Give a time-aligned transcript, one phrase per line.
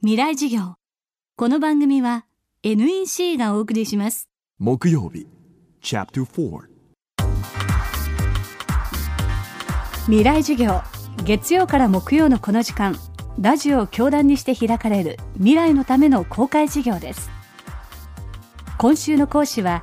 [0.00, 0.74] 未来授業。
[1.34, 2.24] この番組は
[2.62, 4.28] NEC がお送りします。
[4.56, 5.26] 木曜日。
[5.82, 6.68] Chapter 4
[10.04, 10.82] 未来授業。
[11.24, 12.96] 月曜から木曜のこの時間。
[13.40, 15.16] ラジオを教壇にして開かれる。
[15.34, 17.28] 未来のための公開授業です。
[18.78, 19.82] 今週の講師は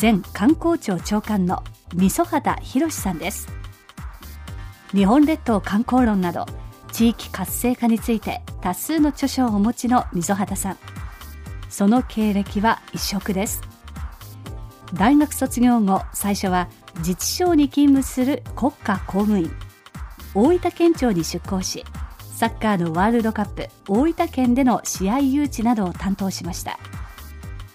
[0.00, 1.62] 前観光庁長官の
[1.94, 3.46] 三十畑博さんです。
[4.92, 6.46] 日本列島観光論など
[6.92, 10.78] 地域活性化について多数の著書をお持ちの溝端さん。
[11.68, 13.62] その経歴は一色です。
[14.94, 19.50] 大学卒業後最初は自治省に勤務する国家公務員。
[20.34, 21.84] 大分県庁に出向し
[22.18, 26.78] サッカーのワールドカップ大分県での試合誘致などを担当しました。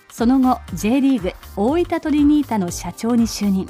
[0.10, 3.68] その後 J リーグ大分トリニータの社長に就任。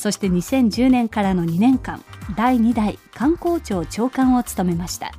[0.00, 2.02] そして2010年からの2年間
[2.34, 5.12] 第2代観光庁長官を務めました。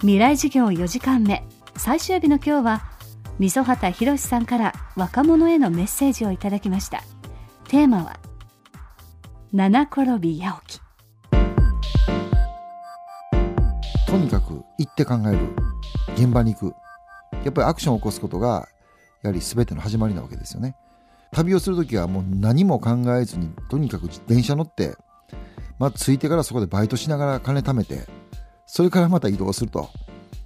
[0.00, 1.46] 未来事業4時間目。
[1.76, 2.82] 最終日の今日は
[3.38, 7.04] 溝畑博さんから若者へのメッセージをいただきました。
[7.68, 8.18] テーマは
[9.52, 10.82] 七転び八起き。
[14.08, 15.38] とにかく行って考える。
[16.16, 16.74] 現場に行く。
[17.44, 18.66] やっぱりアクションを起こすことが
[19.22, 20.74] やはり全ての始まりなわけですよね。
[21.34, 24.94] 旅をする時はもう何も考えずにとにかく電車乗って
[25.78, 28.06] まあ着いてからそこでバイトしながら金貯めて
[28.66, 29.90] それからまた移動すると。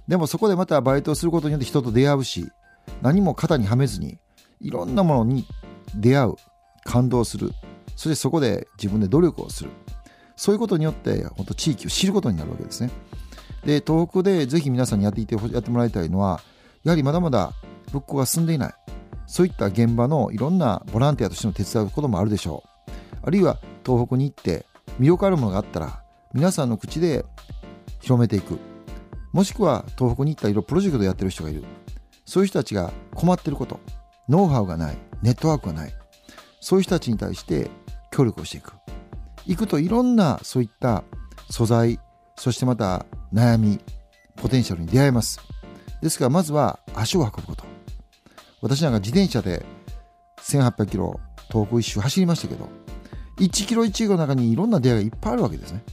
[0.07, 2.49] でもそこでまたバイトをすることによって人と出会うし
[3.03, 4.17] 何も肩にはめずに
[4.59, 5.45] いろんなものに
[5.95, 6.35] 出会う
[6.83, 7.51] 感動する。
[7.95, 9.69] そしてそこで自分で努力をする。
[10.35, 12.89] そういうことによって本当地域を知ることになるわけですね。
[13.63, 16.41] で東北でぜひ皆さんにやっていてやってもらいたいのは
[16.83, 17.53] やはりまだまだ
[17.91, 18.73] 復興が進んでいない。
[19.29, 22.91] そういった現場のいろんなボランティアとしての手伝うこともあるでしょう。
[23.21, 24.65] あるいは東北に行って
[24.99, 27.23] 魅力あるものがあったら皆さんの口で
[28.01, 28.57] 広めていく。
[29.31, 31.63] もしくは東北に行った色プロジェクトやってる人がいる。
[32.25, 33.79] そういう人たちが困ってること
[34.27, 35.93] ノウハウがないネットワークがない。
[36.59, 37.69] そういう人たちに対して
[38.11, 38.73] 協力をしていく。
[39.45, 41.03] 行くといろんなそういった
[41.51, 41.99] 素材
[42.35, 43.79] そしてまた悩み
[44.37, 45.39] ポテンシャルに出会えます。
[46.01, 47.68] ですからまずは足を運ぶこと。
[48.61, 49.65] 私なんか自転車で
[50.41, 51.19] 1800キロ
[51.51, 52.69] 東北一周走りましたけど
[53.37, 55.83] 1キロ1キロの中にいろんな出会いがいっぱいあるわけですね。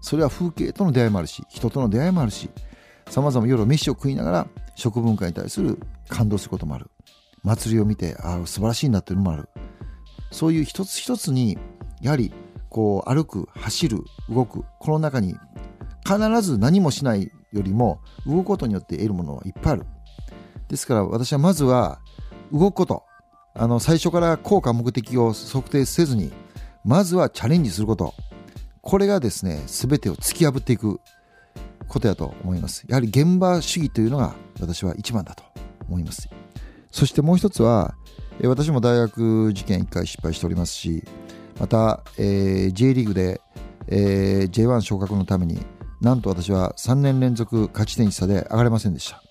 [0.00, 2.48] それは風景との出会いもあるし人との出会いもあるし
[3.10, 5.78] さまざま夜飯を食いながら食文化に対する
[6.08, 6.90] 感動することもある。
[7.42, 9.48] 祭りを見てああ素晴らしいなっていうのもある。
[10.30, 11.58] そういう一つ一つに
[12.00, 12.32] やはり
[12.68, 15.34] こう歩く走る動くこの中に
[16.04, 19.86] 必ず何もしないよりも動くことによって得るものはいっぱいある。
[20.68, 22.00] ですから私はまずは
[22.52, 23.04] 動くこと。
[23.54, 26.32] あの最初から効果目的を測定せずに
[26.84, 28.14] まずはチャレンジすること。
[28.80, 31.00] これがですね全てを突き破っていく
[31.88, 32.84] ことやと思います。
[32.88, 35.42] やはり現場主義というのが私は一番だと
[35.88, 36.28] 思います。
[36.90, 37.94] そしてもう一つは
[38.44, 41.02] 私も大学受験1回失敗しておりますし
[41.58, 43.40] また、えー、J リーグで、
[43.88, 45.58] えー、J1 昇格のために
[46.00, 49.27] なんと私は3年連続勝ち点差で上がれませんでした。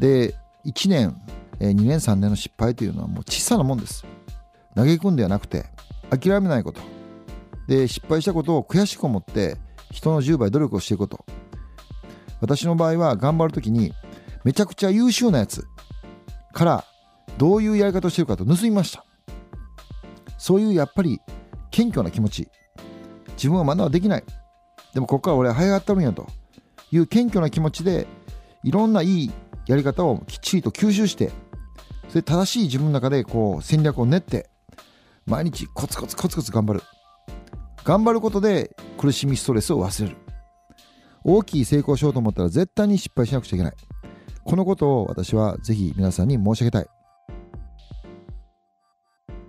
[0.00, 0.34] で
[0.64, 1.14] 1年、
[1.60, 4.04] 2年3年の失敗というのはもう小さなもんです。
[4.74, 5.66] 嘆くんではなくて
[6.10, 6.80] 諦めないこと。
[7.68, 9.58] で失敗したことを悔しく思って
[9.92, 11.24] 人の10倍努力をしていくこと。
[12.40, 13.92] 私の場合は頑張る時に
[14.42, 15.66] めちゃくちゃ優秀なやつ
[16.54, 16.84] から
[17.36, 19.04] どういうやり方をしてるかと盗みました。
[20.38, 21.20] そういうやっぱり
[21.70, 22.48] 謙虚な気持ち。
[23.36, 24.24] 自分はまだはできない。
[24.94, 26.26] でもここから俺は早がったるんやと。
[26.90, 28.06] いう謙虚な気持ちで
[28.64, 29.30] いろんないい
[29.70, 31.30] やり方をきっちりと吸収して
[32.08, 34.50] それ正しい自分の中でこう戦略を練って
[35.26, 36.82] 毎日コツコツコツコツ頑張る。
[37.84, 40.16] 頑張ることで苦しみストレスを忘れる。
[41.22, 43.74] 大きい成功しようと思ったら絶対に失敗しなくちゃいけない。
[44.44, 46.86] このことを私はぜひ皆さんに申し上げたい。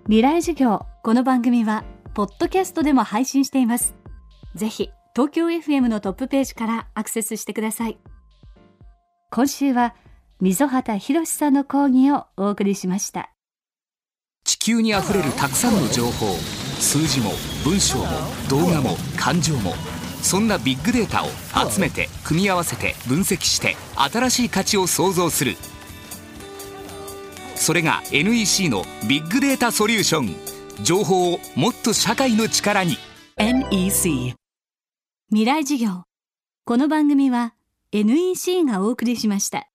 [0.04, 1.84] 未来授業この番組は
[2.14, 3.96] ポッドキャストでも配信しています。
[4.54, 7.98] ぜひ東京 FM のトップページからアクセスしてください。
[9.30, 9.96] 今週は
[10.42, 13.30] 溝畑博さんの講義をお送りしました。
[14.42, 16.34] 地球にあふれるたくさんの情報
[16.80, 17.30] 数字も
[17.64, 18.06] 文章も
[18.50, 19.72] 動画も感情も
[20.20, 21.28] そんなビッグデータを
[21.70, 25.54] 集めて組み合わせて分析して新しい価値を創造する。
[27.54, 30.34] それが NEC のビッグデータソリューション。
[30.82, 32.96] 情報をもっと社会の力に。
[33.36, 34.34] NEC
[35.28, 36.02] 未来事業。
[36.64, 37.54] この番組は
[37.92, 39.68] NEC がお送りしました